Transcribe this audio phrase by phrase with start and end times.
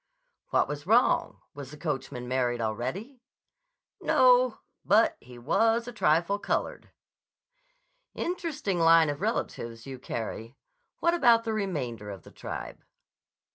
[0.49, 1.41] "What was wrong?
[1.53, 3.21] Was the coachman married already?"
[4.01, 4.57] "No.
[4.83, 6.89] But he was a trifle colored."
[8.15, 10.57] "Interesting line of relatives you carry.
[11.01, 12.83] What about the remainder of the tribe?"